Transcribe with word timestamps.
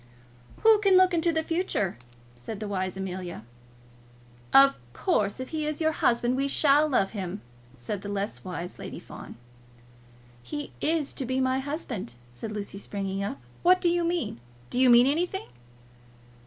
"Who 0.63 0.79
can 0.79 0.97
look 0.97 1.13
into 1.13 1.31
the 1.31 1.43
future?" 1.43 1.95
said 2.35 2.59
the 2.59 2.67
wise 2.67 2.97
Amelia. 2.97 3.45
"Of 4.51 4.75
course, 4.93 5.39
if 5.39 5.49
he 5.49 5.67
is 5.67 5.79
your 5.79 5.91
husband, 5.91 6.35
we 6.35 6.47
shall 6.47 6.87
love 6.89 7.11
him," 7.11 7.41
said 7.77 8.01
the 8.01 8.09
less 8.09 8.43
wise 8.43 8.79
Lady 8.79 8.97
Fawn. 8.97 9.35
"He 10.41 10.71
is 10.81 11.13
to 11.13 11.23
be 11.27 11.39
my 11.39 11.59
husband," 11.59 12.15
said 12.31 12.51
Lucy, 12.51 12.79
springing 12.79 13.23
up. 13.23 13.39
"What 13.61 13.79
do 13.79 13.89
you 13.89 14.03
mean? 14.03 14.39
Do 14.71 14.79
you 14.79 14.89
mean 14.89 15.05
anything?" 15.05 15.45